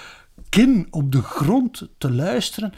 kin 0.48 0.86
op 0.90 1.12
de 1.12 1.22
grond 1.22 1.88
te 1.98 2.10
luisteren. 2.10 2.72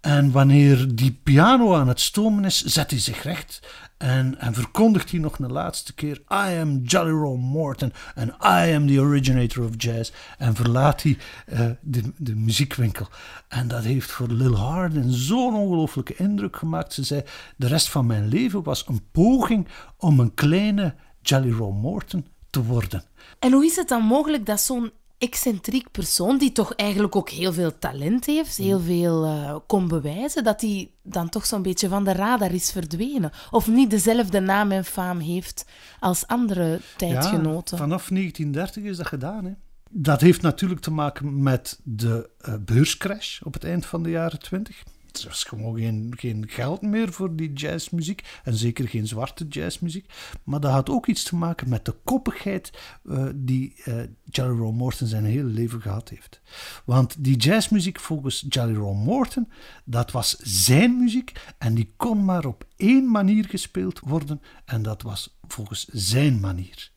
En 0.00 0.30
wanneer 0.30 0.94
die 0.94 1.20
piano 1.22 1.74
aan 1.74 1.88
het 1.88 2.00
stomen 2.00 2.44
is, 2.44 2.64
zet 2.64 2.90
hij 2.90 3.00
zich 3.00 3.22
recht 3.22 3.60
en, 4.04 4.38
en 4.38 4.54
verkondigt 4.54 5.10
hij 5.10 5.20
nog 5.20 5.38
een 5.38 5.52
laatste 5.52 5.94
keer: 5.94 6.16
I 6.16 6.58
am 6.60 6.80
Jolly 6.82 7.10
Roll 7.10 7.38
Morton 7.38 7.92
and 8.14 8.30
I 8.30 8.74
am 8.74 8.86
the 8.86 9.00
originator 9.00 9.64
of 9.64 9.70
jazz. 9.76 10.12
En 10.38 10.54
verlaat 10.54 11.02
hij 11.02 11.18
uh, 11.52 11.70
de, 11.80 12.02
de 12.16 12.34
muziekwinkel. 12.34 13.08
En 13.48 13.68
dat 13.68 13.84
heeft 13.84 14.10
voor 14.10 14.28
Lil 14.28 14.56
Hardin 14.56 15.10
zo'n 15.10 15.54
ongelooflijke 15.54 16.16
indruk 16.16 16.56
gemaakt. 16.56 16.92
Ze 16.92 17.02
zei: 17.02 17.22
De 17.56 17.66
rest 17.66 17.88
van 17.88 18.06
mijn 18.06 18.28
leven 18.28 18.62
was 18.62 18.84
een 18.88 19.10
poging 19.12 19.68
om 19.96 20.20
een 20.20 20.34
kleine 20.34 20.94
Jolly 21.22 21.52
Roll 21.52 21.74
Morton 21.74 22.26
te 22.50 22.64
worden. 22.64 23.02
En 23.38 23.52
hoe 23.52 23.64
is 23.64 23.76
het 23.76 23.88
dan 23.88 24.02
mogelijk 24.02 24.46
dat 24.46 24.60
zo'n 24.60 24.92
excentriek 25.18 25.90
persoon, 25.90 26.38
die 26.38 26.52
toch 26.52 26.74
eigenlijk 26.74 27.16
ook 27.16 27.30
heel 27.30 27.52
veel 27.52 27.78
talent 27.78 28.26
heeft, 28.26 28.56
heel 28.56 28.78
mm. 28.78 28.84
veel 28.84 29.26
uh, 29.26 29.56
kon 29.66 29.88
bewijzen, 29.88 30.44
dat 30.44 30.60
hij 30.60 30.90
dan 31.02 31.28
toch 31.28 31.46
zo'n 31.46 31.62
beetje 31.62 31.88
van 31.88 32.04
de 32.04 32.12
radar 32.12 32.52
is 32.52 32.70
verdwenen. 32.70 33.30
Of 33.50 33.68
niet 33.68 33.90
dezelfde 33.90 34.40
naam 34.40 34.72
en 34.72 34.84
faam 34.84 35.18
heeft 35.18 35.64
als 36.00 36.26
andere 36.26 36.80
tijdgenoten. 36.96 37.76
Ja, 37.76 37.82
vanaf 37.82 38.08
1930 38.08 38.82
is 38.82 38.96
dat 38.96 39.06
gedaan. 39.06 39.44
Hè. 39.44 39.52
Dat 39.90 40.20
heeft 40.20 40.42
natuurlijk 40.42 40.80
te 40.80 40.90
maken 40.90 41.42
met 41.42 41.80
de 41.82 42.30
uh, 42.48 42.54
beurscrash 42.60 43.40
op 43.42 43.52
het 43.52 43.64
eind 43.64 43.86
van 43.86 44.02
de 44.02 44.10
jaren 44.10 44.38
20 44.38 44.82
er 45.22 45.28
was 45.28 45.44
gewoon 45.44 45.76
geen, 45.76 46.12
geen 46.16 46.44
geld 46.48 46.82
meer 46.82 47.12
voor 47.12 47.36
die 47.36 47.52
jazzmuziek. 47.52 48.22
En 48.44 48.54
zeker 48.54 48.88
geen 48.88 49.06
zwarte 49.06 49.46
jazzmuziek. 49.48 50.12
Maar 50.44 50.60
dat 50.60 50.70
had 50.70 50.90
ook 50.90 51.06
iets 51.06 51.22
te 51.22 51.36
maken 51.36 51.68
met 51.68 51.84
de 51.84 51.94
koppigheid 52.04 52.72
uh, 53.04 53.26
die 53.34 53.74
uh, 53.84 53.94
Jelly 54.24 54.58
Roll 54.58 54.74
Morton 54.74 55.06
zijn 55.06 55.24
hele 55.24 55.48
leven 55.48 55.80
gehad 55.80 56.08
heeft. 56.08 56.40
Want 56.84 57.24
die 57.24 57.36
jazzmuziek 57.36 58.00
volgens 58.00 58.46
Jelly 58.48 58.74
Roll 58.74 58.96
Morton, 58.96 59.48
dat 59.84 60.10
was 60.10 60.36
zijn 60.38 60.98
muziek. 60.98 61.32
En 61.58 61.74
die 61.74 61.92
kon 61.96 62.24
maar 62.24 62.44
op 62.44 62.66
één 62.76 63.10
manier 63.10 63.44
gespeeld 63.44 64.00
worden. 64.00 64.40
En 64.64 64.82
dat 64.82 65.02
was 65.02 65.38
volgens 65.46 65.88
zijn 65.92 66.40
manier. 66.40 66.92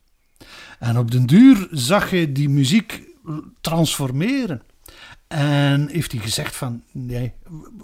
En 0.79 0.97
op 0.97 1.11
den 1.11 1.25
duur 1.25 1.67
zag 1.71 2.11
je 2.11 2.31
die 2.31 2.49
muziek 2.49 3.03
transformeren. 3.61 4.61
En 5.27 5.87
heeft 5.87 6.11
hij 6.11 6.21
gezegd 6.21 6.55
van, 6.55 6.83
nee, 6.91 7.33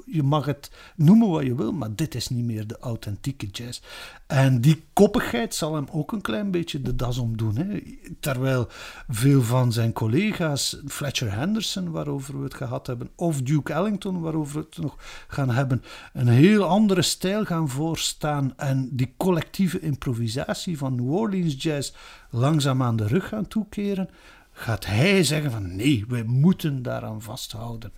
je 0.06 0.24
mag 0.24 0.46
het 0.46 0.72
noemen 0.96 1.30
wat 1.30 1.44
je 1.44 1.56
wil, 1.56 1.72
maar 1.72 1.96
dit 1.96 2.16
is 2.16 2.30
niet 2.30 2.46
meer 2.46 2.68
de 2.68 2.78
authentieke 2.80 3.48
jazz. 3.48 3.82
En 4.28 4.62
die 4.62 4.84
koppigheid 4.94 5.56
zal 5.56 5.76
hem 5.76 5.86
ook 5.92 6.12
een 6.12 6.22
klein 6.22 6.52
beetje 6.52 6.82
de 6.82 6.96
das 6.96 7.18
omdoen. 7.18 7.56
Hè. 7.56 7.84
Terwijl 8.20 8.68
veel 9.08 9.42
van 9.42 9.72
zijn 9.72 9.94
collega's, 9.94 10.82
Fletcher 10.88 11.34
Henderson, 11.36 11.92
waarover 11.92 12.38
we 12.38 12.44
het 12.44 12.54
gehad 12.54 12.88
hebben, 12.88 13.10
of 13.16 13.42
Duke 13.42 13.74
Ellington, 13.74 14.20
waarover 14.20 14.54
we 14.60 14.68
het 14.70 14.78
nog 14.78 14.98
gaan 15.28 15.50
hebben, 15.50 15.84
een 16.14 16.28
heel 16.28 16.64
andere 16.64 17.02
stijl 17.02 17.46
gaan 17.46 17.70
voorstaan 17.70 18.54
en 18.58 18.90
die 18.92 19.14
collectieve 19.18 19.80
improvisatie 19.80 20.78
van 20.78 20.96
New 20.96 21.14
Orleans 21.14 21.64
jazz 21.64 21.94
langzaam 22.30 22.84
aan 22.84 22.96
de 22.96 23.08
rug 23.08 23.28
gaan 23.28 23.48
toekeren 23.48 24.10
gaat 24.54 24.86
hij 24.86 25.24
zeggen 25.24 25.52
van 25.52 25.76
nee, 25.76 26.06
wij 26.08 26.24
moeten 26.24 26.82
daaraan 26.82 27.22
vasthouden. 27.22 27.92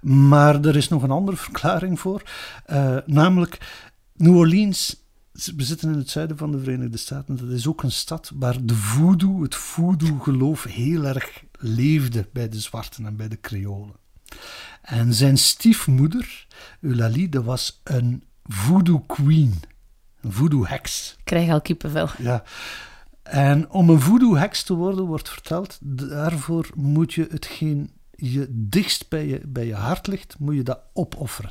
Maar 0.00 0.64
er 0.64 0.76
is 0.76 0.88
nog 0.88 1.02
een 1.02 1.10
andere 1.10 1.36
verklaring 1.36 2.00
voor, 2.00 2.22
uh, 2.70 2.96
namelijk 3.06 3.84
New 4.16 4.36
Orleans. 4.36 5.04
We 5.32 5.64
zitten 5.64 5.92
in 5.92 5.98
het 5.98 6.10
zuiden 6.10 6.36
van 6.36 6.50
de 6.50 6.58
Verenigde 6.58 6.96
Staten. 6.96 7.36
Dat 7.36 7.48
is 7.48 7.66
ook 7.66 7.82
een 7.82 7.92
stad 7.92 8.32
waar 8.34 8.64
de 8.64 8.74
voodoo, 8.74 9.42
het 9.42 9.54
voodoo-geloof, 9.54 10.62
heel 10.62 11.04
erg 11.04 11.42
leefde 11.58 12.28
bij 12.32 12.48
de 12.48 12.60
zwarten 12.60 13.06
en 13.06 13.16
bij 13.16 13.28
de 13.28 13.40
Creolen. 13.40 13.94
En 14.82 15.14
zijn 15.14 15.38
stiefmoeder, 15.38 16.46
Eulalie, 16.80 17.28
dat 17.28 17.44
was 17.44 17.80
een 17.84 18.24
voodoo 18.44 18.98
queen, 18.98 19.60
een 20.20 20.32
voodoo 20.32 20.66
heks. 20.66 21.14
Ik 21.18 21.24
krijg 21.24 21.50
al 21.50 21.60
kippenvel. 21.60 22.08
Ja. 22.18 22.44
En 23.30 23.70
om 23.70 23.90
een 23.90 24.00
voodoo-heks 24.00 24.62
te 24.62 24.74
worden, 24.74 25.04
wordt 25.04 25.28
verteld, 25.28 25.78
daarvoor 25.82 26.68
moet 26.74 27.14
je 27.14 27.26
hetgeen 27.30 27.90
je 28.10 28.46
dichtst 28.50 29.08
bij 29.08 29.26
je, 29.26 29.40
bij 29.46 29.66
je 29.66 29.74
hart 29.74 30.06
ligt, 30.06 30.38
moet 30.38 30.54
je 30.54 30.62
dat 30.62 30.80
opofferen. 30.92 31.50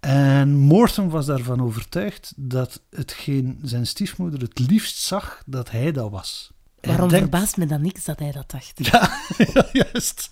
En 0.00 0.56
Morton 0.56 1.08
was 1.08 1.26
daarvan 1.26 1.62
overtuigd 1.62 2.32
dat 2.36 2.82
hetgeen 2.90 3.58
zijn 3.62 3.86
stiefmoeder 3.86 4.40
het 4.40 4.58
liefst 4.58 4.98
zag, 4.98 5.42
dat 5.46 5.70
hij 5.70 5.92
dat 5.92 6.10
was. 6.10 6.52
Waarom 6.80 7.08
denkt... 7.08 7.28
verbaast 7.28 7.56
me 7.56 7.66
dan 7.66 7.82
niks 7.82 8.04
dat 8.04 8.18
hij 8.18 8.32
dat 8.32 8.50
dacht? 8.50 8.86
Ja, 8.86 9.20
juist. 9.72 10.30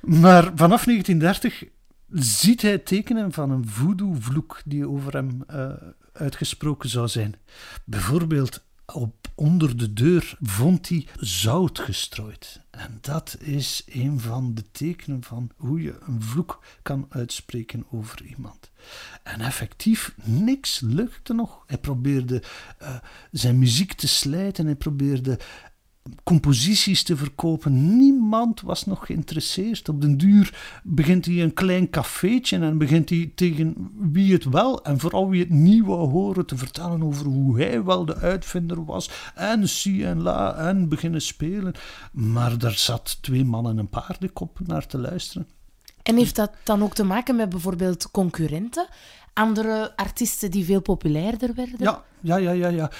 maar 0.00 0.52
vanaf 0.54 0.84
1930 0.84 1.64
ziet 2.10 2.62
hij 2.62 2.78
tekenen 2.78 3.32
van 3.32 3.50
een 3.50 3.68
voodoo-vloek 3.68 4.62
die 4.64 4.88
over 4.88 5.12
hem 5.12 5.44
uh, 5.50 5.70
uitgesproken 6.20 6.88
zou 6.88 7.08
zijn. 7.08 7.34
Bijvoorbeeld 7.84 8.62
op 8.86 9.20
onder 9.34 9.76
de 9.76 9.92
deur 9.92 10.36
vond 10.40 10.88
hij 10.88 11.06
zout 11.16 11.78
gestrooid. 11.78 12.60
En 12.70 12.98
dat 13.00 13.36
is 13.40 13.82
een 13.86 14.20
van 14.20 14.54
de 14.54 14.70
tekenen 14.70 15.24
van 15.24 15.50
hoe 15.56 15.82
je 15.82 15.98
een 16.06 16.22
vloek 16.22 16.64
kan 16.82 17.06
uitspreken 17.08 17.86
over 17.90 18.24
iemand. 18.24 18.70
En 19.22 19.40
effectief, 19.40 20.14
niks 20.22 20.80
lukte 20.80 21.32
nog. 21.32 21.62
Hij 21.66 21.78
probeerde 21.78 22.42
uh, 22.82 22.96
zijn 23.30 23.58
muziek 23.58 23.92
te 23.92 24.08
slijten, 24.08 24.64
hij 24.64 24.74
probeerde 24.74 25.38
composities 26.24 27.02
te 27.02 27.16
verkopen. 27.16 27.96
Niemand 27.96 28.60
was 28.60 28.86
nog 28.86 29.06
geïnteresseerd. 29.06 29.88
Op 29.88 30.00
den 30.00 30.16
duur 30.16 30.80
begint 30.84 31.24
hij 31.24 31.42
een 31.42 31.54
klein 31.54 31.90
cafeetje 31.90 32.58
en 32.58 32.78
begint 32.78 33.08
hij 33.08 33.32
tegen 33.34 33.90
wie 34.12 34.32
het 34.32 34.44
wel 34.44 34.84
en 34.84 34.98
vooral 34.98 35.28
wie 35.28 35.40
het 35.40 35.50
niet 35.50 35.84
wou 35.84 36.10
horen 36.10 36.46
te 36.46 36.56
vertellen 36.56 37.02
over 37.02 37.26
hoe 37.26 37.58
hij 37.58 37.84
wel 37.84 38.04
de 38.04 38.16
uitvinder 38.16 38.84
was. 38.84 39.10
En 39.34 39.68
si 39.68 40.04
en 40.04 40.22
la 40.22 40.54
en 40.54 40.88
beginnen 40.88 41.22
spelen. 41.22 41.74
Maar 42.12 42.58
daar 42.58 42.72
zat 42.72 43.18
twee 43.22 43.44
mannen 43.44 43.78
een 43.78 43.88
paardenkop 43.88 44.60
naar 44.66 44.86
te 44.86 44.98
luisteren. 44.98 45.46
En 46.02 46.16
heeft 46.16 46.36
dat 46.36 46.52
dan 46.62 46.82
ook 46.82 46.94
te 46.94 47.04
maken 47.04 47.36
met 47.36 47.48
bijvoorbeeld 47.48 48.10
concurrenten? 48.10 48.86
Andere 49.32 49.96
artiesten 49.96 50.50
die 50.50 50.64
veel 50.64 50.80
populairder 50.80 51.54
werden? 51.54 51.76
Ja, 52.20 52.38
ja, 52.38 52.52
ja, 52.52 52.68
ja. 52.68 52.90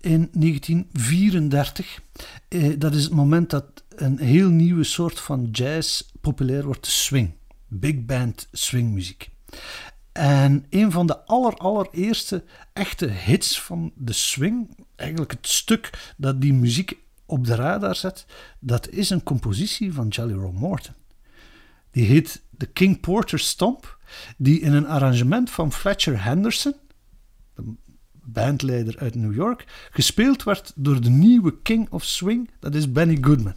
In 0.00 0.28
1934, 0.32 2.00
eh, 2.48 2.72
dat 2.78 2.94
is 2.94 3.04
het 3.04 3.12
moment 3.12 3.50
dat 3.50 3.64
een 3.88 4.18
heel 4.18 4.48
nieuwe 4.48 4.84
soort 4.84 5.20
van 5.20 5.48
jazz 5.52 6.02
populair 6.20 6.64
wordt, 6.64 6.86
swing. 6.86 7.32
Big 7.68 8.04
band 8.04 8.48
swingmuziek. 8.52 9.30
En 10.12 10.66
een 10.70 10.92
van 10.92 11.06
de 11.06 11.24
aller, 11.26 11.56
allereerste 11.56 12.44
echte 12.72 13.06
hits 13.06 13.60
van 13.60 13.92
de 13.94 14.12
swing, 14.12 14.76
eigenlijk 14.96 15.30
het 15.30 15.48
stuk 15.48 16.12
dat 16.16 16.40
die 16.40 16.52
muziek 16.52 16.96
op 17.26 17.46
de 17.46 17.54
radar 17.54 17.96
zet, 17.96 18.26
dat 18.58 18.88
is 18.88 19.10
een 19.10 19.22
compositie 19.22 19.92
van 19.92 20.08
Jelly 20.08 20.32
Roll 20.32 20.52
Morton. 20.52 20.94
Die 21.90 22.04
heet 22.04 22.42
de 22.60 22.66
King 22.66 23.00
Porter 23.00 23.38
Stomp, 23.38 23.98
die 24.36 24.60
in 24.60 24.72
een 24.72 24.86
arrangement 24.86 25.50
van 25.50 25.72
Fletcher 25.72 26.24
Henderson, 26.24 26.74
de 27.54 27.62
bandleider 28.12 28.98
uit 28.98 29.14
New 29.14 29.34
York, 29.34 29.88
gespeeld 29.90 30.42
werd 30.42 30.72
door 30.74 31.00
de 31.00 31.10
nieuwe 31.10 31.62
King 31.62 31.90
of 31.90 32.04
Swing, 32.04 32.50
dat 32.58 32.74
is 32.74 32.92
Benny 32.92 33.18
Goodman. 33.20 33.54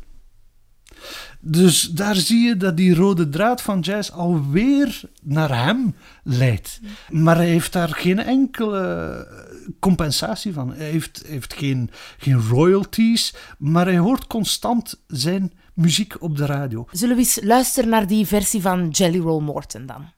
Dus 1.40 1.82
daar 1.82 2.16
zie 2.16 2.48
je 2.48 2.58
dat 2.58 2.78
die 2.78 2.96
rode 2.96 3.30
draad 3.30 3.62
van 3.62 3.80
jazz 3.80 4.10
alweer 4.10 5.02
naar 5.22 5.64
hem 5.64 5.96
leidt. 6.24 6.80
Maar 7.10 7.36
hij 7.36 7.48
heeft 7.48 7.74
daar 7.74 7.90
geen 7.90 8.20
enkele 8.20 9.28
compensatie 9.80 10.54
van. 10.54 10.74
Hij 10.74 10.90
heeft, 10.90 11.24
heeft 11.28 11.54
geen, 11.54 11.90
geen 12.18 12.42
royalties, 12.42 13.34
maar 13.58 13.86
hij 13.86 13.98
hoort 13.98 14.28
constant 14.28 15.04
zijn 15.08 15.54
muziek 15.76 16.16
op 16.20 16.38
de 16.38 16.46
radio. 16.46 16.88
Zullen 16.92 17.16
we 17.16 17.22
eens 17.22 17.40
luisteren 17.42 17.90
naar 17.90 18.08
die 18.08 18.28
versie 18.28 18.62
van 18.62 18.90
Jelly 18.90 19.20
Roll 19.20 19.42
Morton 19.42 19.86
dan? 19.86 20.12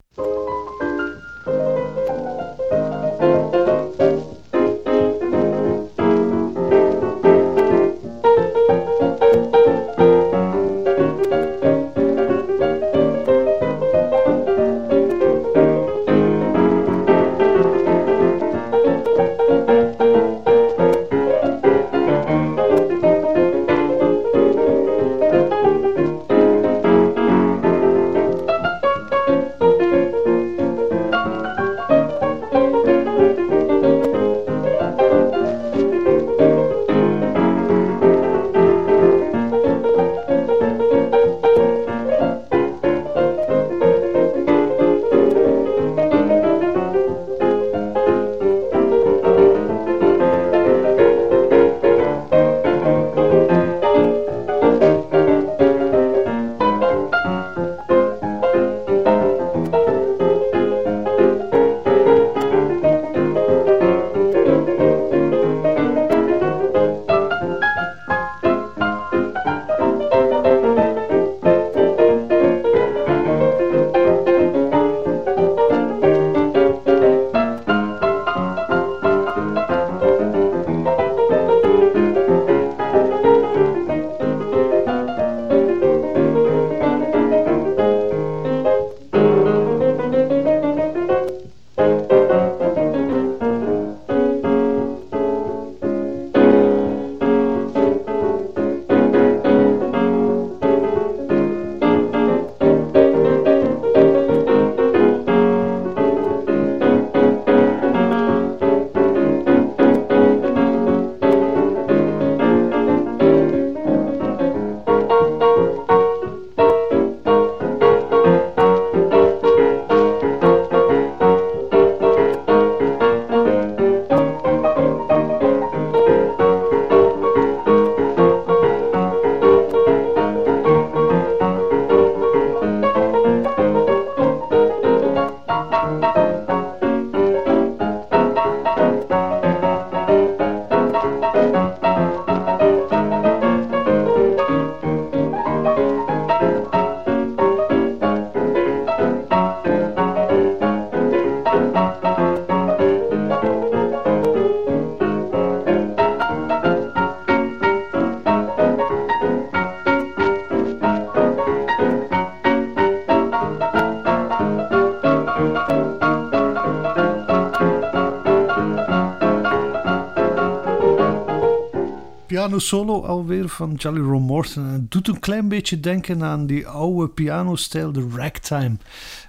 Pianosolo 172.66 173.06
alweer 173.06 173.50
van 173.50 173.74
Jolly 173.74 174.00
Ron 174.00 174.22
Morton. 174.22 174.64
Het 174.64 174.92
doet 174.92 175.08
een 175.08 175.20
klein 175.20 175.48
beetje 175.48 175.80
denken 175.80 176.24
aan 176.24 176.46
die 176.46 176.68
oude 176.68 177.08
pianostijl, 177.08 177.92
de 177.92 178.08
ragtime. 178.16 178.78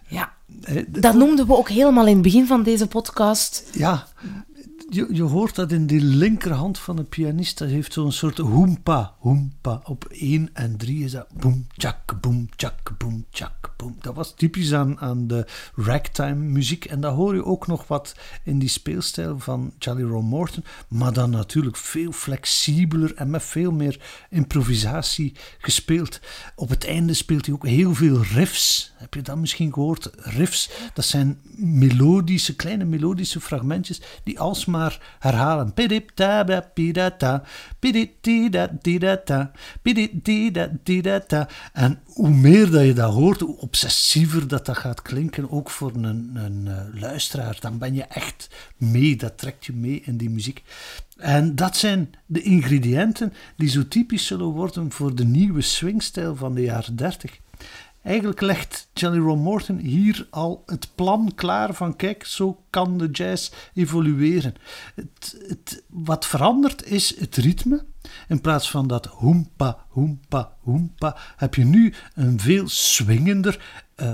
Ja, 0.08 0.32
dat 0.88 1.14
noemden 1.14 1.46
we 1.46 1.56
ook 1.56 1.68
helemaal 1.68 2.06
in 2.06 2.12
het 2.12 2.22
begin 2.22 2.46
van 2.46 2.62
deze 2.62 2.86
podcast. 2.86 3.70
Ja, 3.72 4.06
je, 4.88 5.06
je 5.10 5.22
hoort 5.22 5.54
dat 5.54 5.72
in 5.72 5.86
die 5.86 6.00
linkerhand 6.00 6.78
van 6.78 6.96
de 6.96 7.04
pianist. 7.04 7.58
Dat 7.58 7.68
heeft 7.68 7.92
zo'n 7.92 8.12
soort 8.12 8.38
hoempa, 8.38 9.14
hoempa. 9.18 9.80
Op 9.84 10.04
1 10.04 10.50
en 10.52 10.76
3 10.76 11.04
is 11.04 11.12
dat 11.12 11.26
boem, 11.32 11.66
tjak, 11.76 12.20
boem, 12.20 12.48
tjak, 12.56 12.92
boem, 12.98 13.24
tjak, 13.30 13.72
boem. 13.76 13.96
Dat 14.00 14.14
was 14.14 14.34
typisch 14.34 14.74
aan, 14.74 15.00
aan 15.00 15.26
de 15.26 15.46
ragtime 15.74 16.34
muziek. 16.34 16.84
En 16.84 17.00
dat 17.00 17.14
hoor 17.14 17.34
je 17.34 17.44
ook 17.44 17.66
nog 17.66 17.86
wat 17.86 18.14
in 18.44 18.58
die 18.58 18.68
speelstijl 18.68 19.38
van 19.38 19.72
Charlie 19.78 20.04
Ron 20.04 20.24
Morton. 20.24 20.64
Maar 20.88 21.12
dan 21.12 21.30
natuurlijk 21.30 21.76
veel 21.76 22.12
flexibeler 22.12 23.14
en 23.14 23.30
met 23.30 23.42
veel 23.42 23.72
meer 23.72 24.00
improvisatie 24.30 25.32
gespeeld. 25.58 26.20
Op 26.54 26.68
het 26.68 26.86
einde 26.86 27.14
speelt 27.14 27.46
hij 27.46 27.54
ook 27.54 27.66
heel 27.66 27.94
veel 27.94 28.22
riffs. 28.22 28.94
Heb 28.96 29.14
je 29.14 29.22
dat 29.22 29.36
misschien 29.36 29.72
gehoord? 29.72 30.10
Riffs, 30.16 30.70
dat 30.94 31.04
zijn 31.04 31.40
melodische, 31.56 32.56
kleine 32.56 32.84
melodische 32.84 33.40
fragmentjes 33.40 34.00
die 34.24 34.40
alsmaar 34.40 34.75
maar 34.76 35.16
herhalen. 35.18 35.72
En 41.72 42.00
hoe 42.04 42.30
meer 42.30 42.70
dat 42.70 42.84
je 42.84 42.92
dat 42.92 43.12
hoort, 43.12 43.40
hoe 43.40 43.58
obsessiever 43.58 44.48
dat 44.48 44.66
dat 44.66 44.76
gaat 44.76 45.02
klinken, 45.02 45.50
ook 45.50 45.70
voor 45.70 45.92
een, 45.94 46.30
een 46.34 46.64
uh, 46.66 47.00
luisteraar. 47.00 47.56
Dan 47.60 47.78
ben 47.78 47.94
je 47.94 48.04
echt 48.04 48.48
mee, 48.76 49.16
dat 49.16 49.38
trekt 49.38 49.66
je 49.66 49.72
mee 49.72 50.02
in 50.04 50.16
die 50.16 50.30
muziek. 50.30 50.62
En 51.16 51.54
dat 51.54 51.76
zijn 51.76 52.14
de 52.26 52.42
ingrediënten 52.42 53.32
die 53.56 53.68
zo 53.68 53.88
typisch 53.88 54.26
zullen 54.26 54.46
worden 54.46 54.92
voor 54.92 55.14
de 55.14 55.24
nieuwe 55.24 55.60
swingstijl 55.60 56.36
van 56.36 56.54
de 56.54 56.62
jaren 56.62 56.96
30. 56.96 57.38
Eigenlijk 58.06 58.40
legt 58.40 58.88
Jelly 58.92 59.18
Roll 59.18 59.38
Morton 59.38 59.78
hier 59.78 60.26
al 60.30 60.62
het 60.66 60.88
plan 60.94 61.32
klaar 61.34 61.74
van 61.74 61.96
kijk, 61.96 62.24
zo 62.24 62.62
kan 62.70 62.98
de 62.98 63.10
jazz 63.10 63.52
evolueren. 63.74 64.54
Het, 64.94 65.84
wat 65.88 66.26
verandert 66.26 66.84
is 66.84 67.18
het 67.18 67.36
ritme. 67.36 67.84
In 68.28 68.40
plaats 68.40 68.70
van 68.70 68.86
dat 68.86 69.06
hoempa, 69.06 69.78
hoempa, 69.88 70.56
hoempa, 70.60 71.16
heb 71.36 71.54
je 71.54 71.64
nu 71.64 71.94
een 72.14 72.40
veel 72.40 72.68
swingender, 72.68 73.82
uh, 73.96 74.12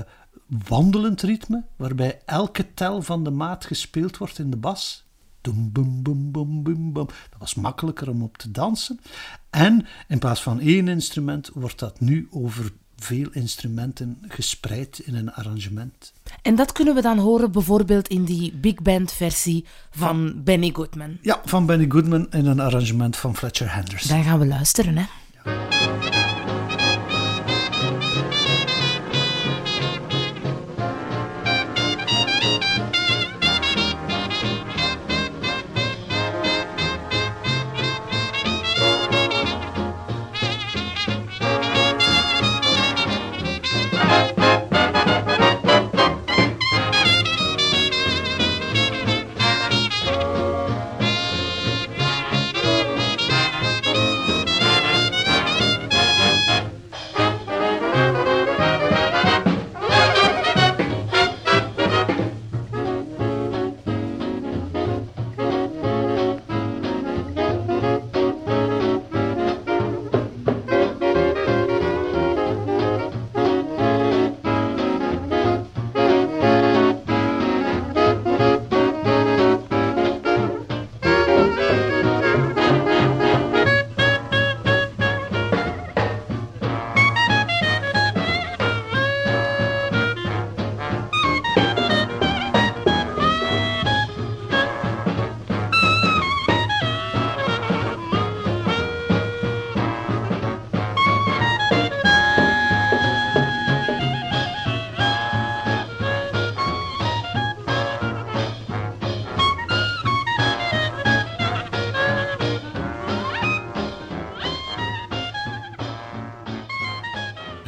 wandelend 0.67 1.21
ritme, 1.21 1.63
waarbij 1.75 2.21
elke 2.25 2.73
tel 2.73 3.01
van 3.01 3.23
de 3.23 3.31
maat 3.31 3.65
gespeeld 3.65 4.17
wordt 4.17 4.39
in 4.39 4.49
de 4.49 4.57
bas. 4.57 5.05
Doem, 5.41 5.71
boem, 5.71 6.01
boem, 6.01 6.31
boem, 6.31 6.63
boem. 6.63 6.93
Dat 6.93 7.39
was 7.39 7.55
makkelijker 7.55 8.09
om 8.09 8.23
op 8.23 8.37
te 8.37 8.51
dansen. 8.51 8.99
En 9.49 9.85
in 10.07 10.19
plaats 10.19 10.41
van 10.41 10.59
één 10.59 10.87
instrument 10.87 11.49
wordt 11.53 11.79
dat 11.79 11.99
nu 11.99 12.27
over 12.31 12.71
veel 13.03 13.29
instrumenten 13.31 14.17
gespreid 14.27 14.99
in 14.99 15.15
een 15.15 15.33
arrangement. 15.33 16.13
En 16.41 16.55
dat 16.55 16.71
kunnen 16.71 16.95
we 16.95 17.01
dan 17.01 17.17
horen 17.17 17.51
bijvoorbeeld 17.51 18.07
in 18.07 18.23
die 18.23 18.53
big 18.53 18.81
band 18.81 19.11
versie 19.11 19.65
van, 19.91 20.43
Benny 20.43 20.69
Goodman. 20.73 21.17
Ja, 21.21 21.41
van 21.45 21.65
Benny 21.65 21.85
Goodman 21.89 22.27
in 22.31 22.45
een 22.45 22.59
arrangement 22.59 23.15
van 23.15 23.35
Fletcher 23.35 23.73
Henderson. 23.73 24.15
Dan 24.15 24.25
gaan 24.25 24.39
we 24.39 24.45
luisteren, 24.45 24.97
hè. 24.97 25.05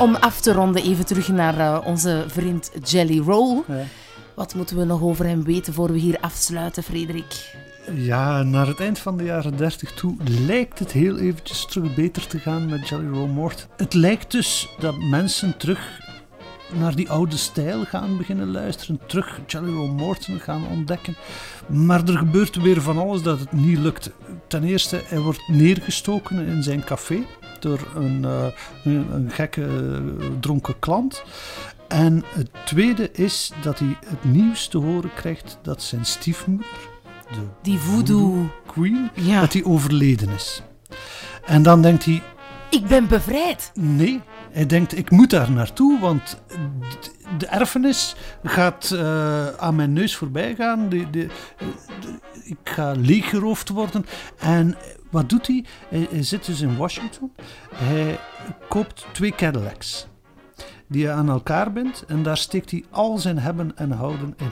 Om 0.06 0.15
af 0.15 0.41
te 0.41 0.54
ronden, 0.54 0.84
even 0.84 1.06
terug 1.06 1.28
naar 1.28 1.58
uh, 1.58 1.82
onze 1.86 2.26
vriend 2.28 2.72
Jelly 2.84 3.20
Roll. 3.20 3.63
Ja. 3.68 3.84
Wat 4.36 4.56
moeten 4.56 4.78
we 4.78 4.84
nog 4.84 5.02
over 5.02 5.26
hem 5.26 5.44
weten 5.44 5.74
voor 5.74 5.91
we 5.91 5.98
hier 5.98 6.18
afsluiten, 6.20 6.84
Frederik? 6.84 7.56
Ja, 7.94 8.44
naar 8.44 8.68
het 8.68 8.80
eind 8.80 9.00
van 9.00 9.18
de 9.18 9.24
jaren 9.24 9.58
30 9.58 9.91
toe 9.91 10.15
lijkt 10.46 10.80
het 10.80 10.91
heel 10.91 11.18
eventjes 11.18 11.65
terug 11.65 11.96
beter 11.96 12.28
te 12.28 12.39
gaan 12.39 12.70
met 12.70 12.88
Jelly 12.88 13.08
Roll 13.08 13.28
Mort. 13.28 13.68
Het 13.78 13.94
lijkt 13.94 14.32
dus 14.32 14.70
dat 14.80 14.98
mensen 14.98 15.58
terug 15.58 16.00
naar 16.72 16.96
die 16.96 17.10
oude 17.10 17.38
stijl 17.38 17.86
gaan 17.86 18.18
beginnen 18.18 18.52
luisteren, 18.52 19.00
terug 19.06 19.39
Jelly 19.48 19.74
Roll 19.74 19.89
Morton 19.89 20.39
gaan 20.39 20.68
ontdekken. 20.68 21.15
Maar 21.68 22.08
er 22.08 22.18
gebeurt 22.18 22.56
weer 22.56 22.82
van 22.82 22.98
alles 22.98 23.22
dat 23.22 23.39
het 23.39 23.52
niet 23.52 23.78
lukt. 23.78 24.12
Ten 24.48 24.63
eerste, 24.63 25.02
hij 25.06 25.20
wordt 25.20 25.48
neergestoken 25.48 26.48
in 26.48 26.63
zijn 26.63 26.84
café 26.84 27.26
door 27.62 27.88
een, 27.96 28.24
uh, 28.24 28.46
een, 28.84 29.13
een, 29.13 29.32
gekke 29.32 29.62
uh, 29.62 30.26
dronken 30.39 30.80
klant. 30.80 31.24
En 31.88 32.24
het 32.28 32.50
tweede 32.65 33.12
is 33.12 33.52
dat 33.62 33.80
hij 33.80 33.98
het 34.06 34.24
nieuws 34.24 34.68
te 34.68 34.78
horen 34.78 35.13
krijgt 35.13 35.60
dat 35.62 35.84
zijn 35.84 36.06
stiefmoeder, 36.06 36.68
de 37.30 37.36
die 37.62 37.78
voodoo, 37.78 38.50
queen, 38.65 39.10
ja. 39.13 39.39
dat 39.39 39.54
hij 39.54 39.63
overleden 39.63 40.30
is. 40.30 40.63
En 41.46 41.63
dan 41.63 41.82
denkt 41.82 42.06
hij... 42.06 42.22
Ik 42.70 42.88
ben 42.88 43.08
bevrijd. 43.08 43.72
Nee, 43.74 44.22
hij 44.52 44.65
denkt, 44.65 44.98
ik 44.98 45.12
moet 45.12 45.30
daar 45.30 45.52
naartoe, 45.52 46.00
want 46.00 46.41
de 47.38 47.48
erfenis 47.48 48.15
gaat 48.44 48.91
uh, 48.94 49.48
aan 49.48 49.76
mijn 49.76 49.94
neus 49.94 50.15
voorbij 50.15 50.56
gaan. 50.56 50.89
De, 50.89 51.10
de, 51.10 51.28
de, 52.00 52.20
ik 52.44 52.58
ga 52.63 52.91
leeggeroofd 52.91 53.70
worden. 53.70 54.06
En 54.38 54.76
wat 55.15 55.30
doet 55.30 55.47
hij? 55.47 55.65
hij? 55.89 56.23
Zit 56.23 56.45
dus 56.45 56.62
in 56.62 56.78
Washington. 56.78 57.32
Hij 57.73 58.19
koopt 58.69 59.06
twee 59.12 59.36
Cadillacs 59.36 60.08
die 60.88 61.06
hij 61.06 61.15
aan 61.15 61.30
elkaar 61.30 61.71
bindt. 61.71 62.04
En 62.08 62.24
daar 62.24 62.38
steekt 62.38 62.71
hij 62.71 62.84
al 62.89 63.17
zijn 63.17 63.39
hebben 63.39 63.71
en 63.76 63.91
houden 63.91 64.34
in. 64.38 64.52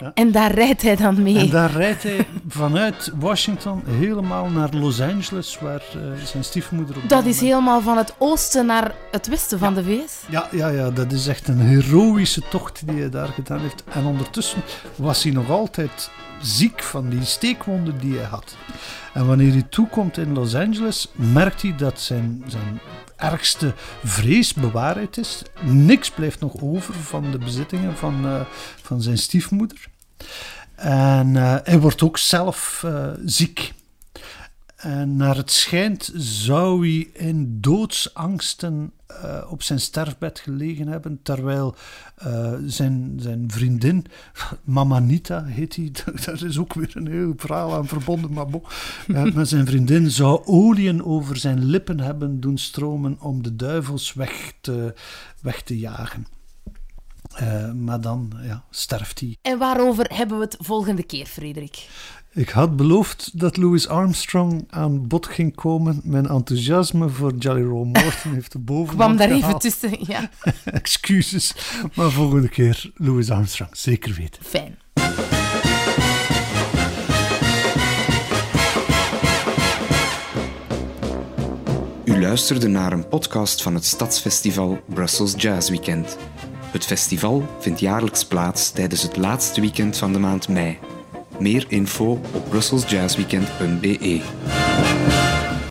Ja. 0.00 0.10
En 0.14 0.32
daar 0.32 0.52
rijdt 0.52 0.82
hij 0.82 0.96
dan 0.96 1.22
mee. 1.22 1.38
En 1.38 1.50
daar 1.50 1.70
rijdt 1.70 2.02
hij 2.02 2.26
vanuit 2.48 3.12
Washington 3.18 3.82
helemaal 3.86 4.50
naar 4.50 4.74
Los 4.74 5.00
Angeles, 5.00 5.58
waar 5.58 5.82
uh, 5.96 6.02
zijn 6.24 6.44
stiefmoeder 6.44 6.96
op 6.96 7.08
Dat 7.08 7.24
is 7.24 7.40
helemaal 7.40 7.80
van 7.80 7.96
het 7.96 8.14
oosten 8.18 8.66
naar 8.66 8.94
het 9.10 9.26
westen 9.26 9.58
van 9.58 9.74
de 9.74 9.84
VS? 9.84 10.22
Ja, 10.28 10.48
ja, 10.50 10.68
ja, 10.68 10.90
dat 10.90 11.12
is 11.12 11.26
echt 11.26 11.48
een 11.48 11.60
heroïsche 11.60 12.42
tocht 12.50 12.86
die 12.86 13.00
hij 13.00 13.10
daar 13.10 13.28
gedaan 13.28 13.60
heeft. 13.60 13.84
En 13.92 14.04
ondertussen 14.04 14.62
was 14.96 15.22
hij 15.22 15.32
nog 15.32 15.50
altijd 15.50 16.10
ziek 16.40 16.82
van 16.82 17.08
die 17.08 17.24
steekwonden 17.24 17.98
die 17.98 18.16
hij 18.16 18.26
had. 18.26 18.56
En 19.12 19.26
wanneer 19.26 19.52
hij 19.52 19.66
toekomt 19.70 20.18
in 20.18 20.32
Los 20.32 20.54
Angeles, 20.54 21.10
merkt 21.14 21.62
hij 21.62 21.74
dat 21.76 22.00
zijn, 22.00 22.44
zijn 22.46 22.80
ergste 23.20 23.74
vrees 24.04 24.54
bewaarheid 24.54 25.16
is. 25.16 25.42
Niks 25.62 26.10
blijft 26.10 26.40
nog 26.40 26.62
over 26.62 26.94
van 26.94 27.30
de 27.30 27.38
bezittingen 27.38 27.96
van, 27.96 28.26
uh, 28.26 28.40
van 28.82 29.02
zijn 29.02 29.18
stiefmoeder. 29.18 29.86
En 30.74 31.34
uh, 31.34 31.56
hij 31.62 31.78
wordt 31.78 32.02
ook 32.02 32.18
zelf 32.18 32.82
uh, 32.86 33.10
ziek. 33.24 33.72
En 34.80 35.16
naar 35.16 35.36
het 35.36 35.50
schijnt 35.50 36.10
zou 36.14 36.88
hij 36.88 37.10
in 37.12 37.60
doodsangsten 37.60 38.92
uh, 39.10 39.46
op 39.50 39.62
zijn 39.62 39.80
sterfbed 39.80 40.38
gelegen 40.38 40.86
hebben, 40.86 41.20
terwijl 41.22 41.74
uh, 42.26 42.52
zijn, 42.66 43.18
zijn 43.22 43.50
vriendin, 43.50 44.06
Mama 44.64 44.98
Nita 44.98 45.44
heet 45.44 45.76
hij, 45.76 45.90
daar 46.24 46.44
is 46.44 46.58
ook 46.58 46.74
weer 46.74 46.92
een 46.94 47.06
heel 47.06 47.32
verhaal 47.36 47.74
aan 47.74 47.86
verbonden, 47.86 48.32
maar 48.32 48.46
bon, 48.46 48.62
uh, 49.08 49.22
met 49.34 49.48
zijn 49.48 49.66
vriendin 49.66 50.10
zou 50.10 50.42
oliën 50.44 51.04
over 51.04 51.36
zijn 51.36 51.64
lippen 51.64 52.00
hebben 52.00 52.40
doen 52.40 52.58
stromen 52.58 53.16
om 53.20 53.42
de 53.42 53.56
duivels 53.56 54.12
weg 54.12 54.52
te, 54.60 54.94
weg 55.40 55.62
te 55.62 55.78
jagen. 55.78 56.26
Uh, 57.40 57.72
maar 57.72 58.00
dan 58.00 58.32
ja, 58.42 58.64
sterft 58.70 59.20
hij. 59.20 59.36
En 59.42 59.58
waarover 59.58 60.10
hebben 60.14 60.38
we 60.38 60.44
het 60.44 60.56
volgende 60.58 61.02
keer, 61.02 61.26
Frederik? 61.26 61.88
Ik 62.32 62.48
had 62.48 62.76
beloofd 62.76 63.38
dat 63.38 63.56
Louis 63.56 63.88
Armstrong 63.88 64.64
aan 64.68 65.06
bod 65.06 65.26
ging 65.26 65.54
komen. 65.54 66.00
Mijn 66.04 66.26
enthousiasme 66.26 67.08
voor 67.08 67.34
Jolly 67.38 67.62
Roll 67.62 67.86
Morton 67.86 68.32
heeft 68.32 68.52
de 68.52 68.58
boven. 68.70 68.94
kwam 68.94 69.16
daar 69.16 69.30
even 69.30 69.58
tussen, 69.58 69.90
ja. 70.06 70.30
Excuses, 70.64 71.54
maar 71.94 72.10
volgende 72.10 72.48
keer 72.48 72.90
Louis 72.94 73.30
Armstrong, 73.30 73.76
zeker 73.76 74.14
weten. 74.14 74.42
Fijn. 74.44 74.78
U 82.04 82.20
luisterde 82.20 82.68
naar 82.68 82.92
een 82.92 83.08
podcast 83.08 83.62
van 83.62 83.74
het 83.74 83.84
Stadsfestival 83.84 84.80
Brussels 84.86 85.34
Jazz 85.36 85.70
Weekend. 85.70 86.16
Het 86.72 86.84
festival 86.84 87.46
vindt 87.60 87.80
jaarlijks 87.80 88.24
plaats 88.24 88.70
tijdens 88.70 89.02
het 89.02 89.16
laatste 89.16 89.60
weekend 89.60 89.96
van 89.96 90.12
de 90.12 90.18
maand 90.18 90.48
mei. 90.48 90.78
Meer 91.40 91.64
info 91.68 92.20
op 92.32 92.48
brusselsjazzweekend.be. 92.48 94.20